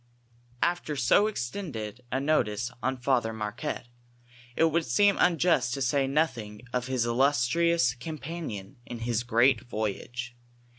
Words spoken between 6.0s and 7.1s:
notliing of his